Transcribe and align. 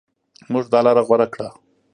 موږ 0.51 0.65
دا 0.73 0.79
لاره 0.85 1.01
غوره 1.07 1.27
کړه. 1.33 1.49